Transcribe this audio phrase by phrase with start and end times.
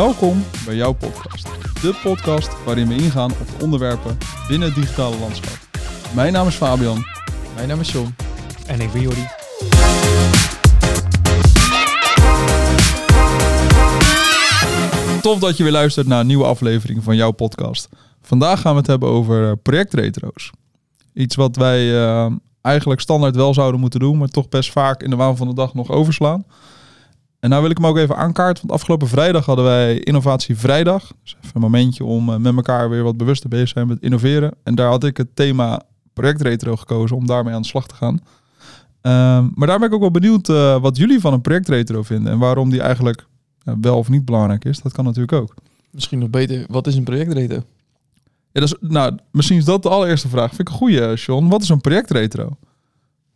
[0.00, 1.44] Welkom bij jouw podcast.
[1.82, 5.58] De podcast waarin we ingaan op de onderwerpen binnen het digitale landschap.
[6.14, 7.04] Mijn naam is Fabian.
[7.54, 8.14] Mijn naam is John.
[8.66, 9.26] En ik ben Jordi.
[15.22, 17.88] Tof dat je weer luistert naar een nieuwe aflevering van jouw podcast.
[18.22, 20.50] Vandaag gaan we het hebben over eh, projectretro's.
[21.14, 22.32] Iets wat wij eh,
[22.62, 25.54] eigenlijk standaard wel zouden moeten doen, maar toch best vaak in de waan van de
[25.54, 26.44] dag nog overslaan.
[27.40, 31.12] En nou wil ik hem ook even aankaarten, want afgelopen vrijdag hadden wij Innovatie Vrijdag.
[31.22, 34.00] Dus even een momentje om eh, met elkaar weer wat bewuster bezig te zijn met
[34.00, 34.54] innoveren.
[34.62, 35.82] En daar had ik het thema
[36.12, 38.20] projectretro gekozen om daarmee aan de slag te gaan.
[39.00, 42.32] Ehm, maar daar ben ik ook wel benieuwd uh, wat jullie van een projectretro vinden
[42.32, 43.26] en waarom die eigenlijk
[43.64, 44.80] uh, wel of niet belangrijk is.
[44.80, 45.54] Dat kan natuurlijk ook.
[45.90, 47.62] Misschien nog beter, wat is een projectretro?
[48.52, 50.48] Ja, dat is, nou, misschien is dat de allereerste vraag.
[50.48, 51.48] Vind ik een goede, Sean.
[51.48, 52.56] Wat is een projectretro?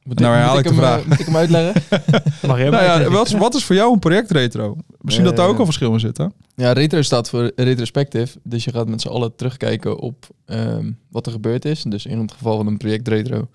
[0.04, 1.00] Moet nou herhaal ik, ik de vraag.
[1.00, 1.82] Uh, moet ik hem uitleggen?
[2.48, 4.76] Mag je nou ja, wat, wat, is voor jou een projectretro?
[5.00, 6.26] Misschien uh, dat daar ook al verschil in zit, hè?
[6.54, 8.38] Ja, retro staat voor retrospective.
[8.42, 11.82] Dus je gaat met z'n allen terugkijken op um, wat er gebeurd is.
[11.82, 13.48] Dus in het geval van een projectretro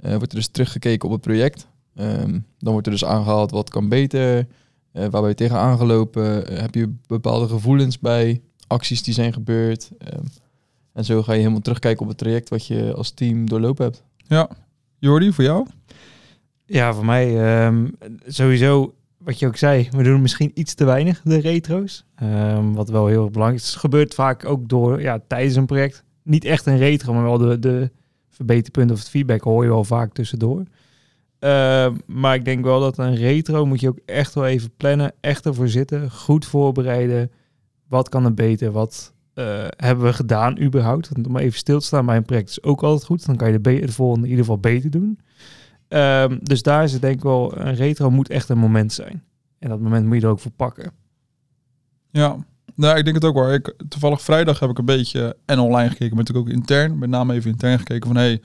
[0.00, 1.66] uh, wordt er dus teruggekeken op het project.
[1.94, 4.44] Um, dan wordt er dus aangehaald wat kan beter, uh,
[4.92, 9.90] waar ben je tegen aangelopen, heb je bepaalde gevoelens bij acties die zijn gebeurd.
[10.14, 10.24] Um,
[10.92, 14.02] en zo ga je helemaal terugkijken op het traject wat je als team doorlopen hebt.
[14.26, 14.48] Ja,
[14.98, 15.66] Jordi, voor jou?
[16.64, 17.90] Ja, voor mij um,
[18.26, 19.88] sowieso wat je ook zei.
[19.90, 22.04] We doen misschien iets te weinig de retro's.
[22.22, 23.68] Um, wat wel heel belangrijk is.
[23.68, 26.04] Het gebeurt vaak ook door ja, tijdens een project.
[26.22, 27.90] Niet echt een retro, maar wel de, de
[28.28, 30.62] verbeterpunten of het feedback hoor je wel vaak tussendoor.
[31.40, 35.12] Uh, maar ik denk wel dat een retro moet je ook echt wel even plannen.
[35.20, 36.10] Echt ervoor zitten.
[36.10, 37.30] Goed voorbereiden.
[37.88, 38.72] Wat kan er beter?
[38.72, 41.10] Wat uh, hebben we gedaan überhaupt?
[41.26, 43.26] Om even stil te staan bij een project is ook altijd goed.
[43.26, 45.18] Dan kan je de, de volgende in ieder geval beter doen.
[45.88, 49.22] Um, dus daar is het denk ik wel, een retro moet echt een moment zijn.
[49.58, 50.92] En dat moment moet je er ook voor pakken.
[52.10, 52.36] Ja,
[52.74, 53.52] nou, ik denk het ook hoor.
[53.52, 57.10] Ik, toevallig vrijdag heb ik een beetje en online gekeken, maar natuurlijk ook intern, met
[57.10, 58.42] name even intern gekeken van hé, hey,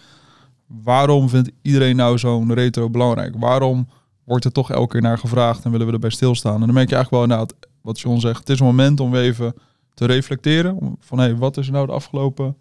[0.84, 3.36] waarom vindt iedereen nou zo'n retro belangrijk?
[3.40, 3.88] Waarom
[4.24, 6.60] wordt er toch elke keer naar gevraagd en willen we erbij stilstaan?
[6.60, 7.50] En dan merk je eigenlijk wel, nou,
[7.82, 9.54] wat John zegt, het is een moment om even
[9.94, 10.98] te reflecteren.
[11.00, 12.56] Van hé, hey, wat is er nou de afgelopen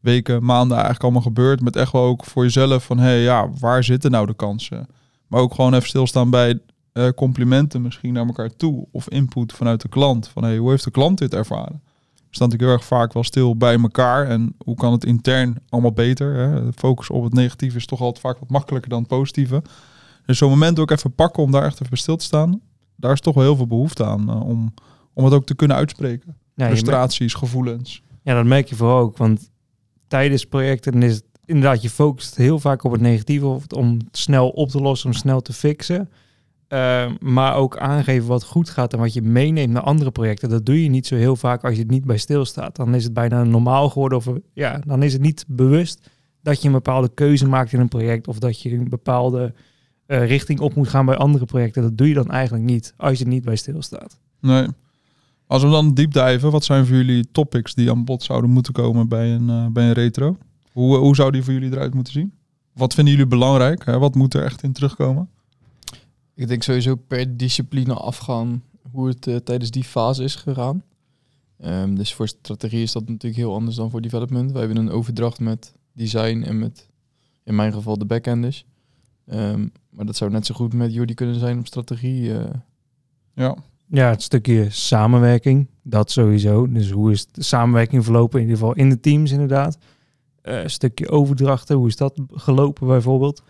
[0.00, 1.60] weken, maanden eigenlijk allemaal gebeurd.
[1.60, 4.86] Met echt wel ook voor jezelf van hé, hey, ja, waar zitten nou de kansen?
[5.26, 6.58] Maar ook gewoon even stilstaan bij
[6.92, 8.86] uh, complimenten misschien naar elkaar toe.
[8.92, 10.28] Of input vanuit de klant.
[10.28, 11.82] Van hey, hoe heeft de klant dit ervaren?
[12.30, 14.26] Staan natuurlijk heel erg vaak wel stil bij elkaar.
[14.26, 16.34] En hoe kan het intern allemaal beter?
[16.34, 16.72] Hè?
[16.72, 19.62] Focus op het negatieve is toch altijd vaak wat makkelijker dan het positieve.
[20.26, 22.60] Dus zo'n moment ook even pakken om daar echt even stil te staan.
[22.96, 24.74] Daar is toch wel heel veel behoefte aan uh, om,
[25.14, 26.36] om het ook te kunnen uitspreken.
[26.54, 28.02] Ja, Frustraties, gevoelens.
[28.22, 29.16] Ja, dat merk je vooral ook.
[29.16, 29.50] Want
[30.08, 34.48] tijdens projecten is het inderdaad, je focust heel vaak op het negatieve of om snel
[34.48, 36.10] op te lossen, om snel te fixen.
[36.68, 40.48] Uh, maar ook aangeven wat goed gaat en wat je meeneemt naar andere projecten.
[40.48, 42.76] Dat doe je niet zo heel vaak als je het niet bij stilstaat.
[42.76, 44.18] Dan is het bijna normaal geworden.
[44.18, 46.10] Of ja, dan is het niet bewust
[46.42, 48.28] dat je een bepaalde keuze maakt in een project.
[48.28, 49.54] Of dat je een bepaalde
[50.06, 51.82] uh, richting op moet gaan bij andere projecten.
[51.82, 54.20] Dat doe je dan eigenlijk niet als je er niet bij stilstaat.
[54.40, 54.66] Nee.
[55.46, 58.72] Als we dan diep diven, wat zijn voor jullie topics die aan bod zouden moeten
[58.72, 60.36] komen bij een, uh, bij een retro?
[60.72, 62.32] Hoe, hoe zou die voor jullie eruit moeten zien?
[62.72, 63.84] Wat vinden jullie belangrijk?
[63.84, 63.98] Hè?
[63.98, 65.28] Wat moet er echt in terugkomen?
[66.34, 70.82] Ik denk sowieso per discipline afgaan hoe het uh, tijdens die fase is gegaan.
[71.64, 74.52] Um, dus voor strategie is dat natuurlijk heel anders dan voor development.
[74.52, 76.88] Wij hebben een overdracht met design en met,
[77.44, 78.64] in mijn geval, de backenders.
[79.26, 82.28] Um, maar dat zou net zo goed met jullie kunnen zijn op strategie.
[82.28, 82.44] Uh.
[83.34, 83.56] Ja,
[83.94, 86.72] ja, het stukje samenwerking, dat sowieso.
[86.72, 89.78] Dus hoe is de samenwerking verlopen, in ieder geval in de teams inderdaad.
[90.42, 93.42] Uh, stukje overdrachten, hoe is dat gelopen bijvoorbeeld?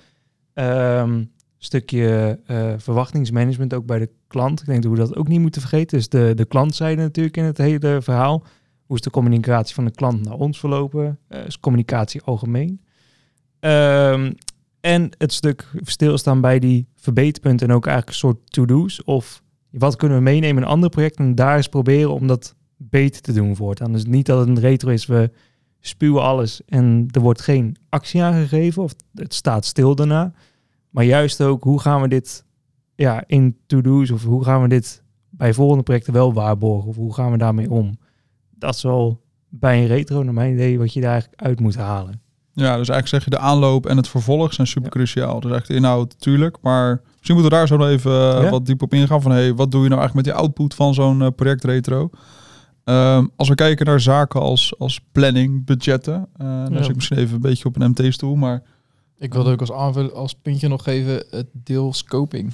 [0.55, 4.61] Um, stukje uh, verwachtingsmanagement ook bij de klant.
[4.61, 5.99] Ik denk dat we dat ook niet moeten vergeten.
[5.99, 8.45] Dus de, de klantzijde natuurlijk in het hele verhaal.
[8.87, 11.19] Hoe is de communicatie van de klant naar ons verlopen?
[11.29, 12.81] Uh, is communicatie algemeen?
[13.61, 14.35] Um,
[14.81, 19.43] en het stuk stilstaan bij die verbeterpunten en ook eigenlijk een soort to-do's of
[19.79, 23.33] wat kunnen we meenemen in andere projecten en daar eens proberen om dat beter te
[23.33, 23.93] doen voortaan.
[23.93, 25.31] Dus niet dat het een retro is, we
[25.81, 30.33] spuwen alles en er wordt geen actie aangegeven of het staat stil daarna.
[30.91, 32.45] Maar juist ook, hoe gaan we dit
[32.95, 37.15] ja, in to-do's of hoe gaan we dit bij volgende projecten wel waarborgen of hoe
[37.15, 37.99] gaan we daarmee om?
[38.51, 41.77] Dat is wel bij een retro, naar mijn idee, wat je daar eigenlijk uit moet
[41.77, 42.21] halen.
[42.53, 45.41] Ja, dus eigenlijk zeg je de aanloop en het vervolg zijn super cruciaal.
[45.41, 48.51] Dus eigenlijk de inhoud natuurlijk, maar misschien moeten we daar zo nog even ja?
[48.51, 50.95] wat diep op ingaan van hey, wat doe je nou eigenlijk met die output van
[50.95, 52.11] zo'n uh, project retro?
[52.85, 56.77] Um, als we kijken naar zaken als, als planning, budgetten, uh, ja.
[56.77, 58.63] zit ik misschien even een beetje op een MT-stoel, maar...
[59.19, 62.53] Ik wilde ook als aanvulling, als puntje nog geven, het deel scoping.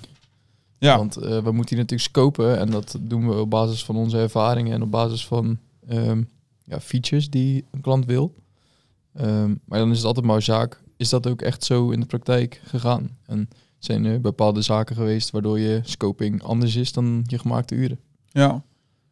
[0.79, 3.97] Ja, Want eh, we moeten hier natuurlijk scopen en dat doen we op basis van
[3.97, 5.59] onze ervaringen en op basis van
[5.89, 6.23] ehm,
[6.65, 8.35] ja, features die een klant wil.
[9.15, 12.07] Ehm, maar dan is het altijd maar zaak, is dat ook echt zo in de
[12.07, 13.17] praktijk gegaan?
[13.27, 13.49] En
[13.81, 17.99] zijn er bepaalde zaken geweest waardoor je scoping anders is dan je gemaakte uren?
[18.33, 18.63] ja.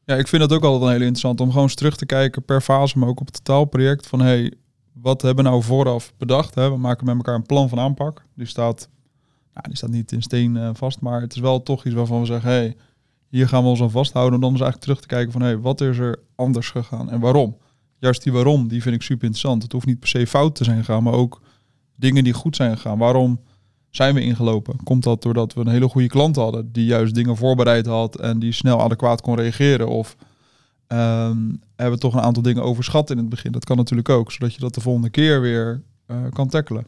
[0.04, 2.44] ja, ik vind dat ook altijd een hele interessant om gewoon eens terug te kijken
[2.44, 4.06] per fase, maar ook op het totaalproject.
[4.06, 4.52] Van hey,
[4.92, 6.54] wat hebben we nou vooraf bedacht?
[6.54, 6.70] Hè?
[6.70, 8.24] We maken met elkaar een plan van aanpak.
[8.34, 8.88] Die staat,
[9.54, 12.20] nou, die staat niet in steen eh, vast, maar het is wel toch iets waarvan
[12.20, 12.76] we zeggen, hey,
[13.28, 14.34] hier gaan we ons aan vasthouden.
[14.34, 17.20] En dan is eigenlijk terug te kijken van hey, wat is er anders gegaan en
[17.20, 17.56] waarom?
[17.98, 19.62] Juist die waarom, die vind ik super interessant.
[19.62, 21.40] Het hoeft niet per se fout te zijn gegaan, maar ook
[21.96, 22.98] dingen die goed zijn gegaan.
[22.98, 23.40] Waarom
[23.98, 24.76] zijn we ingelopen?
[24.84, 28.38] Komt dat doordat we een hele goede klant hadden, die juist dingen voorbereid had en
[28.38, 29.88] die snel adequaat kon reageren?
[29.88, 30.16] Of
[30.86, 31.38] ehm,
[31.76, 33.52] hebben we toch een aantal dingen overschat in het begin?
[33.52, 36.86] Dat kan natuurlijk ook, zodat je dat de volgende keer weer eh, kan tackelen.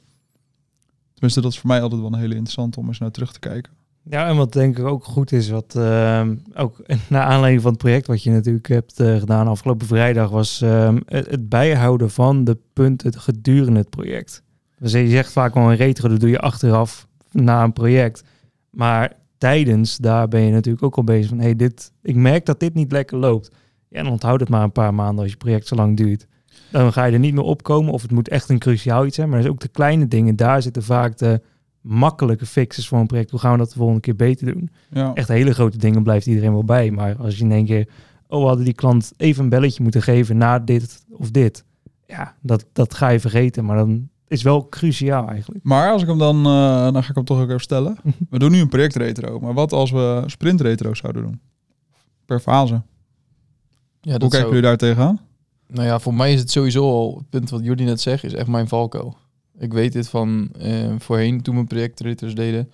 [1.12, 3.38] Tenminste, dat is voor mij altijd wel een hele interessant om eens naar terug te
[3.38, 3.72] kijken.
[4.02, 7.80] Ja, en wat denk ik ook goed is, wat ehm, ook naar aanleiding van het
[7.80, 12.44] project wat je natuurlijk hebt eh, gedaan afgelopen vrijdag, was ehm, het, het bijhouden van
[12.44, 14.42] de punten gedurende het project.
[14.81, 18.25] Dus je zegt vaak wel een retro, dat doe je achteraf na een project.
[18.71, 22.61] Maar tijdens, daar ben je natuurlijk ook al bezig van, hey, dit, ik merk dat
[22.61, 23.50] dit niet lekker loopt.
[23.88, 26.27] Ja, dan onthoud het maar een paar maanden als je project zo lang duurt.
[26.71, 29.29] Dan ga je er niet meer opkomen of het moet echt een cruciaal iets zijn.
[29.29, 31.41] Maar er is ook de kleine dingen, daar zitten vaak de
[31.81, 33.31] makkelijke fixes voor een project.
[33.31, 34.71] Hoe gaan we dat de volgende keer beter doen?
[34.91, 36.91] Ja, Echt hele grote dingen blijft iedereen wel bij.
[36.91, 37.88] Maar als je in één keer,
[38.27, 41.65] oh, we hadden die klant even een belletje moeten geven na dit of dit.
[42.06, 43.65] Ja, dat, dat ga je vergeten.
[43.65, 45.65] Maar dan is wel cruciaal eigenlijk.
[45.65, 47.97] Maar als ik hem dan, eh, dan ga ik hem toch ook even stellen.
[48.31, 51.41] We doen nu een project retro, maar wat als we sprint retro zouden doen?
[52.25, 52.73] Per fase.
[54.00, 55.21] Ja, Hoe kijken zou- jullie daar tegenaan?
[55.67, 58.35] Nou ja, voor mij is het sowieso al, het punt wat jullie net zegt, is
[58.35, 59.17] echt mijn valkuil.
[59.59, 62.71] Ik weet dit van eh, voorheen toen we projectreters deden.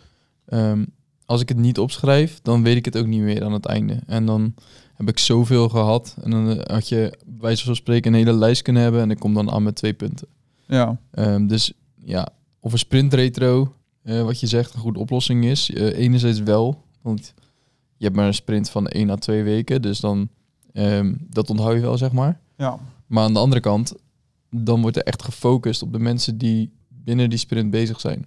[0.46, 0.84] Ehm,
[1.24, 3.98] als ik het niet opschrijf, dan weet ik het ook niet meer aan het einde.
[4.06, 4.54] En dan
[4.94, 6.16] heb ik zoveel gehad.
[6.22, 9.00] En dan eh, had je bij wijze van spreken een hele lijst kunnen hebben.
[9.00, 10.28] En ik kom dan aan met twee punten.
[10.66, 11.72] Ja, Ehm, dus
[12.04, 12.28] ja,
[12.60, 15.70] of een sprint retro, eh, wat je zegt, een goede oplossing is.
[15.70, 17.34] Eh, enerzijds wel, want
[17.96, 19.82] je hebt maar een sprint van één à twee weken.
[19.82, 20.28] Dus dan,
[20.72, 22.40] ehm, dat onthoud je wel, zeg maar.
[22.56, 22.78] ja.
[23.06, 23.94] Maar aan de andere kant,
[24.50, 28.26] dan wordt er echt gefocust op de mensen die binnen die sprint bezig zijn.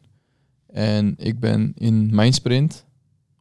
[0.68, 2.86] En ik ben in mijn sprint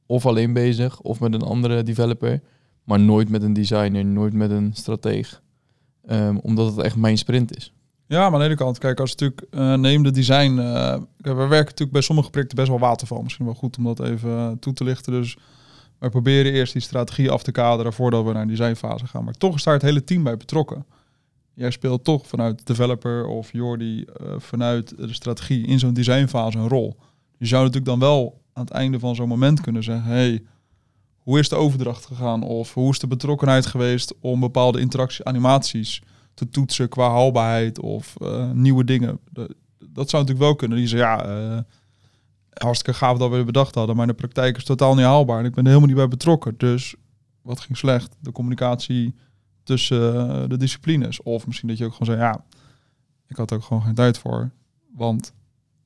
[0.06, 2.40] of alleen bezig of met een andere developer,
[2.84, 5.42] maar nooit met een designer, nooit met een strateeg.
[6.06, 7.72] Ehm, omdat het echt mijn sprint is.
[8.08, 10.58] Ja, maar aan de ene kant, kijk, als natuurlijk eh, neem de design.
[10.58, 13.22] eh, we werken natuurlijk bij sommige projecten best wel waterval.
[13.22, 15.12] Misschien wel goed om dat even eh, toe te lichten.
[15.12, 15.36] Dus
[15.98, 19.24] wij proberen eerst die strategie af te kaderen voordat we naar een designfase gaan.
[19.24, 20.86] Maar toch is daar het hele team bij betrokken.
[21.54, 24.04] Jij speelt toch vanuit developer of Jordi
[24.36, 26.96] vanuit de strategie in zo'n designfase een rol.
[27.38, 30.42] Je zou natuurlijk dan wel aan het einde van zo'n moment kunnen zeggen: hey,
[31.18, 32.42] hoe is de overdracht gegaan?
[32.42, 36.02] Of hoe is de betrokkenheid geweest om bepaalde interactie, animaties
[36.38, 39.20] te toetsen qua haalbaarheid of eh, nieuwe dingen.
[39.78, 40.78] Dat zou natuurlijk wel kunnen.
[40.78, 41.62] Die zeggen, ja, eh,
[42.52, 45.38] hartstikke gaaf dat we bedacht hadden, maar in de praktijk is totaal niet haalbaar.
[45.38, 46.54] En ik ben er helemaal niet bij betrokken.
[46.56, 46.94] Dus
[47.42, 48.16] wat ging slecht?
[48.20, 49.14] De communicatie
[49.62, 51.22] tussen eh, de disciplines.
[51.22, 52.44] Of misschien dat je ook gewoon zei, ja,
[53.26, 54.50] ik had ook gewoon geen tijd voor.
[54.94, 55.32] Want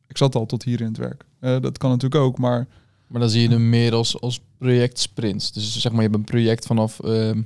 [0.06, 1.24] ik zat al tot hier in het werk.
[1.62, 2.66] Dat kan natuurlijk ook, maar
[3.06, 5.52] Maar dan zie je hem meer als, als projectsprints.
[5.52, 7.42] Dus zeg maar, je hebt een project vanaf ehm,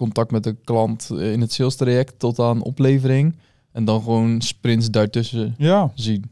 [0.00, 3.36] contact met de klant in het sales traject tot aan oplevering.
[3.72, 6.30] En dan gewoon sprints daartussen ja, zien.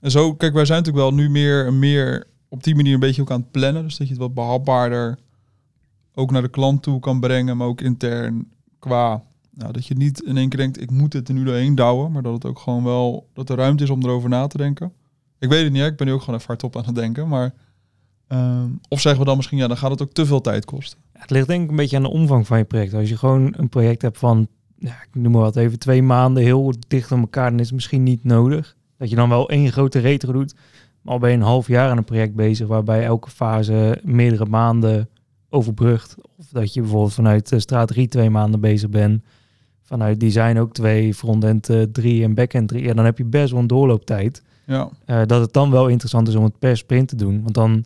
[0.00, 3.22] En zo, kijk, wij zijn natuurlijk wel nu meer, meer op die manier een beetje
[3.22, 3.82] ook aan het plannen.
[3.82, 5.18] Dus dat je het wat behapbaarder
[6.14, 9.22] ook naar de klant toe kan brengen, maar ook intern qua...
[9.54, 12.12] Nou, dat je niet in één keer denkt, ik moet het er nu doorheen douwen,
[12.12, 14.92] maar dat het ook gewoon wel, dat er ruimte is om erover na te denken.
[15.38, 17.28] Ik weet het niet, hè, ik ben nu ook gewoon even hardop aan het denken,
[17.28, 17.54] maar...
[18.26, 20.98] ehm, of zeggen we dan misschien, ja, dan gaat het ook te veel tijd kosten.
[21.20, 22.94] Het ligt denk ik een beetje aan de omvang van je project.
[22.94, 24.48] Als je gewoon een project hebt van,
[24.78, 27.74] ja, ik noem maar wat even, twee maanden heel dicht op elkaar, dan is het
[27.74, 28.76] misschien niet nodig.
[28.98, 30.54] Dat je dan wel één grote retro doet,
[31.02, 34.46] maar al ben je een half jaar aan een project bezig, waarbij elke fase meerdere
[34.46, 35.08] maanden
[35.48, 36.14] overbrugt.
[36.38, 39.24] Of dat je bijvoorbeeld vanuit strategie twee maanden bezig bent,
[39.82, 42.82] vanuit design ook twee, frontend eh, drie en backend drie.
[42.84, 44.42] Ja, dan heb je best wel een doorlooptijd.
[44.66, 47.42] Ja, Eh, dat het dan wel interessant is om het per sprint te doen.
[47.42, 47.84] Want dan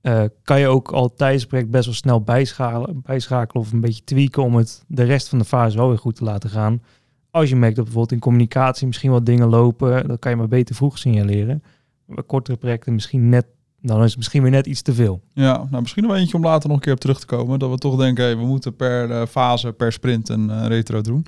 [0.00, 3.80] eh, kan je ook al tijdens het project best wel snel bijschalen, bijschakelen of een
[3.80, 6.82] beetje tweaken om het de rest van de fase wel weer goed te laten gaan.
[7.30, 10.48] Als je merkt dat bijvoorbeeld in communicatie misschien wat dingen lopen, dan kan je maar
[10.48, 11.62] beter vroeg signaleren.
[12.06, 13.46] Bij kortere projecten misschien net,
[13.80, 15.20] dan is het misschien weer net iets te veel.
[15.32, 17.58] Ja, nou misschien nog eentje om later nog een keer op terug te komen.
[17.58, 21.00] Dat we toch denken, hey, we moeten per eh, fase, per sprint een eh, retro
[21.00, 21.26] doen.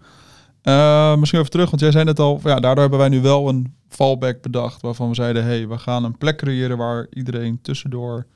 [0.62, 3.48] Eh, misschien even terug, want jij zei net al, ja, daardoor hebben wij nu wel
[3.48, 4.82] een fallback bedacht.
[4.82, 8.26] Waarvan we zeiden, hey, we gaan een plek creëren waar iedereen tussendoor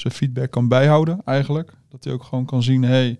[0.00, 1.72] zijn feedback kan bijhouden eigenlijk.
[1.88, 3.10] Dat hij ook gewoon kan zien, hey,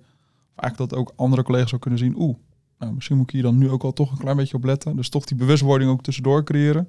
[0.55, 2.37] of eigenlijk dat ook andere collega's ook kunnen zien, oeh,
[2.79, 4.97] nou, misschien moet ik hier dan nu ook al toch een klein beetje op letten.
[4.97, 6.89] Dus toch die bewustwording ook tussendoor creëren.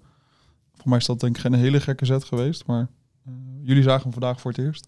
[0.74, 2.88] Voor mij is dat denk ik geen hele gekke zet geweest, maar
[3.25, 4.88] eh, jullie zagen hem vandaag voor het eerst.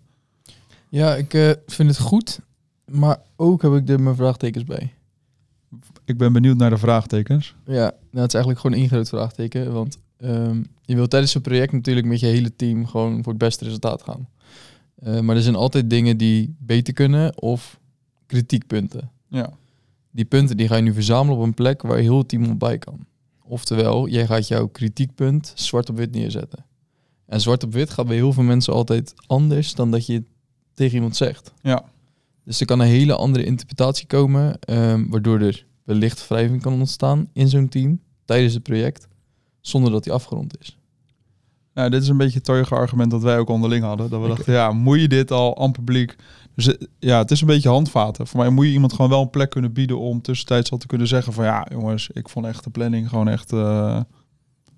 [0.90, 2.40] Ja, ik eh, vind het goed.
[2.86, 4.94] Maar ook heb ik er mijn vraagtekens bij.
[6.06, 7.56] Ik ben benieuwd naar de vraagtekens.
[7.66, 9.74] Ja, nou, het is eigenlijk gewoon één groot vraagteken.
[9.74, 13.42] Want ehm, je wilt tijdens een project natuurlijk met je hele team gewoon voor het
[13.42, 14.28] beste resultaat gaan.
[15.02, 17.80] Eh, maar er zijn altijd dingen die beter kunnen of
[18.26, 19.12] kritiekpunten.
[19.28, 19.54] Ja,
[20.12, 22.60] Die punten die ga je nu verzamelen op een plek waar heel het team op
[22.60, 23.06] bij kan.
[23.44, 26.66] Oftewel, jij gaat jouw kritiekpunt zwart op wit neerzetten.
[27.26, 30.26] En zwart op wit gaat bij heel veel mensen altijd anders dan dat je het
[30.74, 31.54] tegen iemand zegt.
[31.62, 31.84] ja,
[32.44, 37.30] Dus er kan een hele andere interpretatie komen, ehm, waardoor er wellicht wrijving kan ontstaan
[37.34, 39.08] in zo'n team tijdens het project,
[39.62, 40.78] zonder dat die afgerond is.
[41.74, 44.10] Nou, dit is een beetje het teuige argument dat wij ook onderling hadden.
[44.10, 46.16] Dat we dachten, ja, moet je dit al aan publiek?
[46.56, 48.28] Dus eh, ja, het is een beetje handvaten.
[48.28, 50.88] Voor mij moet je iemand gewoon wel een plek kunnen bieden om tussentijds al te
[50.88, 54.00] kunnen zeggen van ja, jongens, ik vond echt de planning gewoon echt, eh,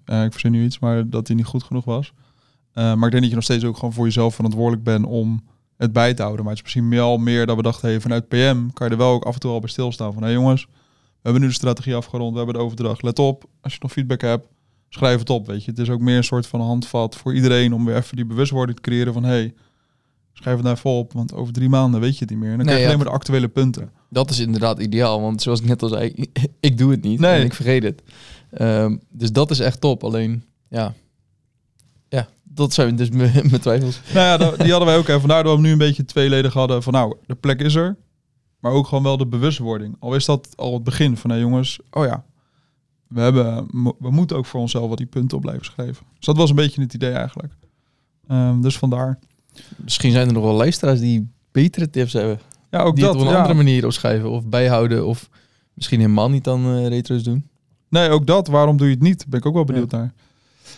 [0.05, 2.13] eh, ik verzin nu iets, maar dat die niet goed genoeg was.
[2.73, 5.43] Maar ik denk dat je nog steeds ook gewoon voor jezelf verantwoordelijk bent om
[5.77, 6.45] het bij te houden.
[6.45, 8.97] Maar het is misschien wel meer dat we dachten, hey, vanuit PM kan je er
[8.97, 10.65] wel ook af en toe al bij stilstaan van hé jongens,
[11.23, 13.01] we hebben nu de strategie afgerond, we hebben de overdracht.
[13.01, 14.47] Let op, als je nog feedback hebt,
[14.93, 15.71] schrijf het op, weet je.
[15.71, 18.75] Het is ook meer een soort van handvat voor iedereen om weer even die bewustwording
[18.77, 19.53] te creëren van, hey,
[20.33, 22.51] schrijf het nou even op, want over drie maanden weet je het niet meer.
[22.51, 22.93] En dan Nee, krijg je ja.
[22.93, 23.91] alleen maar de actuele punten.
[24.09, 26.13] Dat is inderdaad ideaal, want zoals ik net al zei,
[26.59, 27.39] ik doe het niet Nee.
[27.39, 28.01] en ik vergeet het.
[28.51, 30.03] Ehm, dus dat is echt top.
[30.03, 30.93] Alleen, ja,
[32.09, 33.09] ja dat zijn dus
[33.49, 33.99] mijn twijfels.
[34.13, 35.07] Nou ja, die hadden wij ook.
[35.07, 37.97] En vandaar dat we nu een beetje tweeledig hadden van, nou, de plek is er,
[38.59, 39.95] maar ook gewoon wel de bewustwording.
[39.99, 42.23] Al is dat al het begin van, hé jongens, oh ja,
[43.13, 43.67] we, hebben,
[43.99, 46.05] we moeten ook voor onszelf wat die punten op blijven schrijven.
[46.17, 47.53] Dus dat was een beetje het idee eigenlijk.
[48.27, 49.19] Ehm, dus vandaar.
[49.75, 52.39] Misschien zijn er nog wel luisteraars die betere tips hebben.
[52.71, 53.13] Ja, ook die dat.
[53.13, 53.39] het op een ja.
[53.39, 55.29] andere manier opschrijven of bijhouden of
[55.73, 57.47] misschien helemaal niet dan eh, retro's doen.
[57.89, 58.47] Nee, ook dat.
[58.47, 59.25] Waarom doe je het niet?
[59.27, 60.13] Ben ik ook wel benieuwd naar.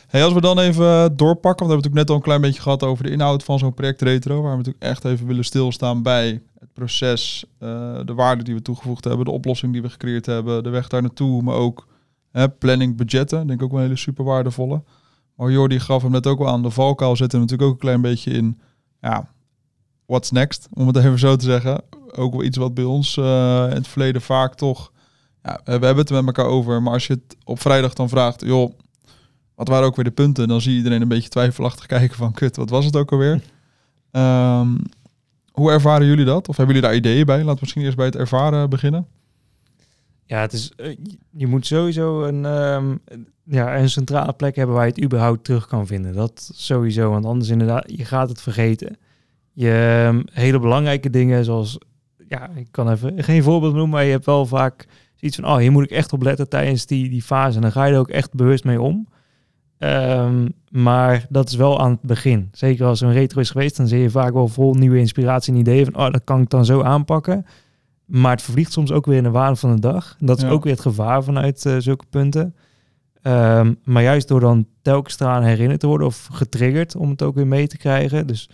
[0.08, 2.42] Hey, als we dan even doorpakken, want we hebben het natuurlijk net al een klein
[2.42, 5.46] beetje gehad over de inhoud van zo'n project Retro, waar we natuurlijk echt even willen
[5.46, 9.90] stilstaan bij het proces, eh, de waarde die we toegevoegd hebben, de oplossing die we
[9.90, 11.88] gecreëerd hebben, de weg daar naartoe, maar ook
[12.60, 13.48] planning, budgetten.
[13.48, 14.84] Denk ik ook een hele super waardevolle.
[15.36, 17.80] Maar Jordi gaf hem net ook wel aan, de valkuil zit er natuurlijk ook een
[17.80, 18.60] klein beetje in,
[19.02, 19.30] ja,
[20.06, 21.82] what's next, om het even zo te zeggen.
[22.16, 24.92] Ook wel iets wat bij ons eh, in het verleden vaak toch
[25.46, 26.82] ja, we hebben het met elkaar over.
[26.82, 28.74] Maar als je het op vrijdag dan vraagt, joh,
[29.56, 30.48] wat waren ook weer de punten?
[30.48, 33.42] Dan zie iedereen een beetje twijfelachtig kijken van, kut, wat was het ook alweer?
[34.12, 34.78] Ehm,
[35.52, 36.48] hoe ervaren jullie dat?
[36.48, 37.38] Of hebben jullie daar ideeën bij?
[37.38, 39.08] Laten we misschien eerst bij het ervaren beginnen.
[40.26, 40.96] Ja, het is, eh,
[41.32, 42.96] je- moet sowieso een, ehm,
[43.44, 46.14] ja, een centrale plek hebben waar je het überhaupt terug kan vinden.
[46.14, 48.98] Dat sowieso, want anders inderdaad, je gaat het vergeten.
[49.54, 51.78] Je ehm, hele belangrijke dingen zoals,
[52.28, 55.58] ja, ik kan even geen voorbeeld noemen, maar je hebt wel vaak zoiets van, oh,
[55.58, 57.56] hier moet ik echt op letten tijdens die, die fase.
[57.56, 59.08] En dan ga je er ook echt bewust mee om.
[59.78, 62.50] Ehm, maar dat is wel aan het begin.
[62.52, 65.60] Zeker als een retro is geweest, dan zie je vaak wel vol nieuwe inspiratie en
[65.60, 67.46] ideeën van, oh, dat kan ik dan zo aanpakken.
[68.06, 70.16] Maar het vervliegt soms ook weer in de waan van de dag.
[70.20, 70.50] En dat is Ja.
[70.50, 72.56] ook weer het gevaar vanuit eh, zulke punten.
[73.22, 77.36] Ehm, maar juist door dan telkens eraan herinnerd te worden of getriggerd om het ook
[77.36, 78.28] weer mee te krijgen.
[78.28, 78.50] Dus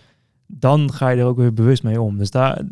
[0.46, 2.18] dan ga je er ook weer bewust mee om.
[2.18, 2.62] Dus daar,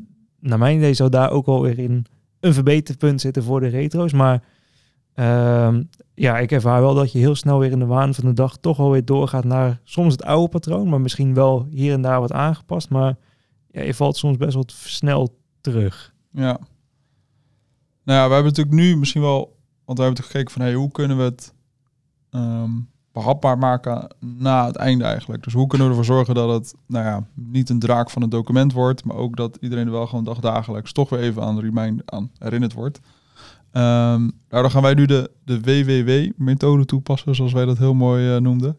[0.40, 2.04] naar mijn idee zou daar ook wel weer in
[2.40, 4.12] een verbeterpunt zitten voor de retro's.
[4.12, 4.42] Maar
[5.14, 5.82] ehm,
[6.14, 8.56] ja, ik ervaar wel dat je heel snel weer in de waan van de dag
[8.56, 12.20] toch wel weer doorgaat naar soms het oude patroon, maar misschien wel hier en daar
[12.20, 12.90] wat aangepast.
[12.90, 13.16] Maar
[13.70, 16.09] ja, je valt soms best wel snel terug.
[16.30, 16.58] Ja.
[18.04, 20.90] Nou ja, we hebben natuurlijk nu misschien wel, want we hebben gekeken van, hey, hoe
[20.90, 21.54] kunnen we het
[22.30, 22.70] ehm,
[23.12, 25.42] behapbaar maken na het einde eigenlijk.
[25.42, 28.28] Dus hoe kunnen we ervoor zorgen dat het, nou ja, niet een draak van een
[28.28, 32.10] document wordt, maar ook dat iedereen er wel gewoon dagdagelijks toch weer even aan, remind,
[32.10, 33.00] aan herinnerd wordt.
[33.70, 38.40] Ehm daardoor gaan wij nu de, de WWW-methode toepassen, zoals wij dat heel mooi eh,
[38.40, 38.78] noemden.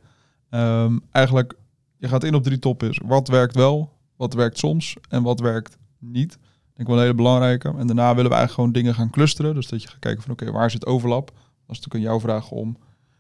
[0.50, 1.54] Ehm, eigenlijk,
[1.98, 3.00] je gaat in op drie topics.
[3.06, 6.38] Wat werkt wel, wat werkt soms en wat werkt niet.
[6.82, 7.74] Ik wel een hele belangrijke.
[7.78, 9.56] En daarna willen we eigenlijk gewoon dingen gaan clusteren.
[9.56, 11.28] Dus dat je gaat kijken van oké, waar zit overlap?
[11.28, 11.36] Dat
[11.78, 12.78] is natuurlijk aan jouw vraag om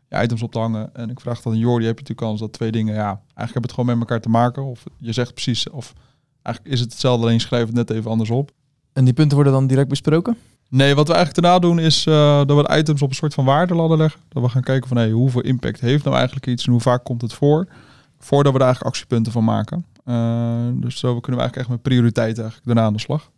[0.08, 0.96] je items op te hangen.
[0.96, 3.36] En ik vraag dan aan Jordi, heb je natuurlijk kans dat twee dingen, ja, eigenlijk
[3.36, 4.63] hebben het gewoon met elkaar te maken.
[4.63, 5.94] Of je zegt precies, of
[6.41, 8.51] eigenlijk is het hetzelfde, alleen schrijf het net even anders op.
[8.94, 10.38] En die punten worden dan direct besproken?
[10.70, 13.34] Nee, wat we eigenlijk daarna doen is eh, dat we de items op een soort
[13.34, 14.22] van waardeladder leggen.
[14.30, 17.03] Dat we gaan kijken van hey, hoeveel impact heeft nou eigenlijk iets en hoe vaak
[17.03, 17.68] komt het voor.
[18.20, 19.86] Voordat we er eigenlijk actiepunten van maken.
[20.06, 23.32] Eh, dus zo kunnen we eigenlijk echt met prioriteit eigenlijk daarna aan de slag.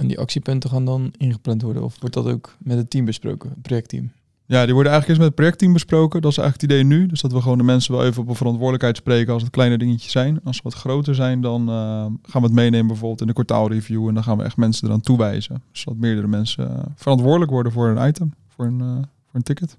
[0.00, 1.84] En die actiepunten gaan dan ingepland worden?
[1.84, 4.10] Of wordt dat ook met het team besproken, het projectteam?
[4.46, 6.22] Ja, die worden eigenlijk eerst met het projectteam besproken.
[6.22, 7.06] Dat is eigenlijk het idee nu.
[7.06, 9.78] Dus dat we gewoon de mensen wel even op een verantwoordelijkheid spreken als het kleine
[9.78, 10.40] dingetjes zijn.
[10.44, 11.74] Als ze wat groter zijn, dan eh,
[12.22, 14.08] gaan we het meenemen bijvoorbeeld in de kwartaalreview.
[14.08, 15.62] En dan gaan we echt mensen eraan toewijzen.
[15.72, 19.76] Zodat meerdere mensen eh, verantwoordelijk worden voor een item, voor een, eh, voor een ticket.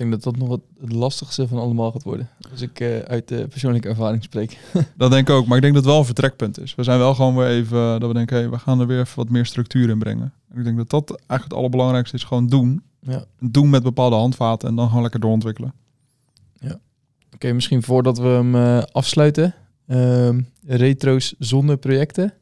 [0.00, 2.28] Ik denk dat dat nog wat het lastigste van allemaal gaat worden.
[2.50, 4.58] Als ik eh, uit de persoonlijke ervaring spreek.
[4.96, 5.46] Dat denk ik ook.
[5.46, 6.74] Maar ik denk dat het wel een vertrekpunt is.
[6.74, 9.16] We zijn wel gewoon weer even, dat we denken, hey, we gaan er weer even
[9.16, 10.32] wat meer structuur in brengen.
[10.48, 12.24] En ik denk dat dat eigenlijk het allerbelangrijkste is.
[12.24, 12.82] Gewoon doen.
[13.00, 13.24] Ja.
[13.38, 15.72] Doen met bepaalde handvaten en dan gewoon lekker doorontwikkelen.
[17.34, 19.54] Oké, misschien voordat we hem eh, afsluiten.
[19.86, 22.34] Ehm, retro's zonder projecten.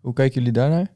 [0.00, 0.90] Hoe kijken jullie daarnaar?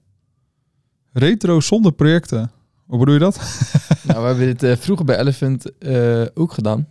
[1.12, 2.50] Retro zonder projecten.
[2.88, 3.37] Hoe bedoel je dat?
[4.07, 6.88] nou, we hebben dit eh, vroeger bij Elephant eh, ook gedaan.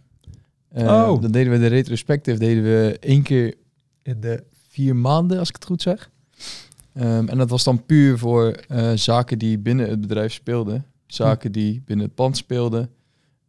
[0.67, 1.21] Eh, Oh.
[1.21, 3.55] Dan deden we de retrospective deden we één keer
[4.01, 6.09] in de vier maanden, als ik het goed zeg.
[6.93, 8.55] Ehm, en dat was dan puur voor
[8.95, 10.85] zaken die binnen het bedrijf speelden.
[11.07, 12.89] Zaken die binnen het pand speelden.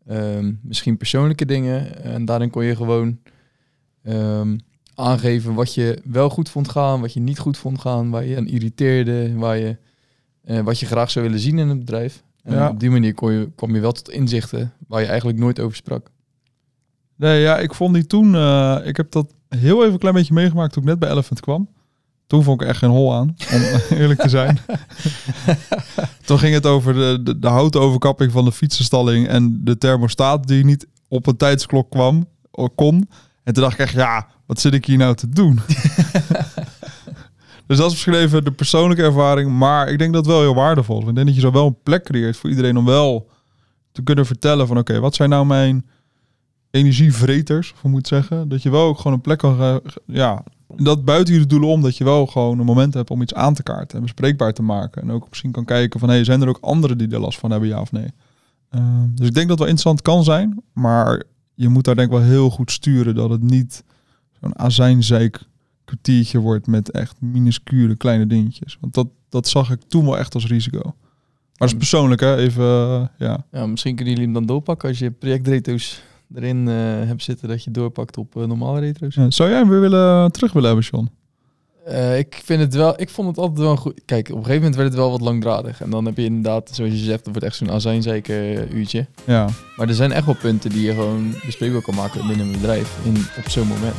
[0.06, 2.02] Ehm, misschien persoonlijke dingen.
[2.02, 3.18] En daarin kon je gewoon
[4.02, 4.58] ehm,
[4.94, 8.36] aangeven wat je wel goed vond gaan, wat je niet goed vond gaan, waar je
[8.36, 9.76] aan irriteerde, waar je,
[10.62, 12.22] wat je graag zou willen zien in het bedrijf.
[12.42, 12.68] En Ja.
[12.68, 15.76] op die manier kon je, kwam je wel tot inzichten waar je eigenlijk nooit over
[15.76, 16.10] sprak.
[17.16, 18.34] Nee, ja, ik vond die toen...
[18.34, 21.40] eh, ik heb dat heel even een klein beetje meegemaakt toen ik net bij Elephant
[21.40, 21.68] kwam.
[22.26, 23.60] Toen vond ik er echt geen hol aan, om
[23.98, 24.58] eerlijk te zijn.
[26.26, 29.28] toen ging het over de, de, de houten overkapping van de fietsenstalling...
[29.28, 33.08] en de thermostaat die niet op een tijdsklok kwam, of kon.
[33.44, 35.60] En toen dacht ik echt, ja, wat zit ik hier nou te doen?
[37.68, 39.58] dus dat is misschien even de persoonlijke ervaring.
[39.58, 41.08] Maar ik denk dat wel heel waardevol.
[41.08, 43.28] Ik denk dat je zo wel een plek creëert voor iedereen om wel
[43.92, 44.78] te kunnen vertellen van...
[44.78, 45.86] oké, wat zijn nou mijn
[46.70, 48.48] energievreters, of moet zeggen?
[48.48, 49.80] Dat je wel ook gewoon een plek kan...
[50.06, 50.44] ja,
[50.76, 53.54] dat buiten je doelen om, dat je wel gewoon een moment hebt om iets aan
[53.54, 55.02] te kaarten en bespreekbaar te maken.
[55.02, 57.50] En ook misschien kan kijken van, hey, zijn er ook anderen die er last van
[57.50, 58.12] hebben, ja of nee?
[58.70, 61.22] Ehm, dus ik denk dat wel interessant kan zijn, maar
[61.54, 63.84] je moet daar denk ik wel heel goed sturen dat het niet
[64.40, 65.42] zo'n azijnzeik
[65.88, 68.76] kwartiertje wordt met echt minuscule kleine dingetjes.
[68.80, 70.80] Want dat, dat zag ik toen wel echt als risico.
[70.82, 72.36] Maar dat is persoonlijk, hè?
[72.36, 73.44] Even, eh, ja.
[73.52, 76.02] Ja, misschien kunnen jullie hem dan doorpakken als je projectretro's
[76.34, 76.74] erin eh,
[77.06, 79.14] hebt zitten, dat je doorpakt op eh, normale retro's.
[79.14, 81.10] Ja, Zou jij hem weer willen, terug willen hebben?
[81.88, 84.00] Eh, ik vind het wel, ik vond het altijd wel goed.
[84.04, 85.80] Kijk, op een gegeven moment werd het wel wat langdradig.
[85.80, 89.06] En dan heb je inderdaad, zoals je zegt, dat wordt echt zo'n azijnzeker uurtje.
[89.24, 89.48] Ja.
[89.76, 92.98] Maar er zijn echt wel punten die je gewoon bespreekbaar kan maken binnen een bedrijf
[93.04, 93.96] in, op zo'n moment.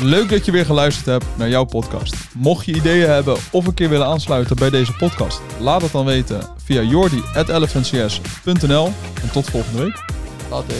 [0.00, 2.14] Leuk dat je weer geluisterd hebt naar jouw podcast.
[2.34, 6.04] Mocht je ideeën hebben of een keer willen aansluiten bij deze podcast, laat het dan
[6.04, 8.92] weten via jordi.elephantcs.nl.
[9.22, 10.04] En tot volgende week.
[10.50, 10.74] Later.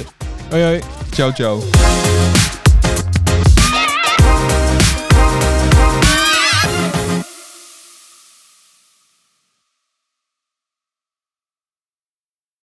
[0.51, 0.81] Hoi hoi.
[1.11, 1.63] Ciao, ciao.